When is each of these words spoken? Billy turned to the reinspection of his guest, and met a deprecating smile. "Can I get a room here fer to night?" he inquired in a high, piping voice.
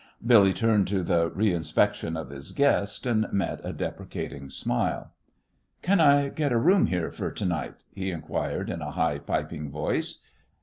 Billy 0.25 0.51
turned 0.51 0.87
to 0.87 1.03
the 1.03 1.29
reinspection 1.29 2.19
of 2.19 2.31
his 2.31 2.53
guest, 2.53 3.05
and 3.05 3.31
met 3.31 3.61
a 3.63 3.71
deprecating 3.71 4.49
smile. 4.49 5.11
"Can 5.83 5.99
I 5.99 6.29
get 6.29 6.51
a 6.51 6.57
room 6.57 6.87
here 6.87 7.11
fer 7.11 7.29
to 7.29 7.45
night?" 7.45 7.85
he 7.93 8.09
inquired 8.09 8.71
in 8.71 8.81
a 8.81 8.89
high, 8.93 9.19
piping 9.19 9.69
voice. 9.69 10.23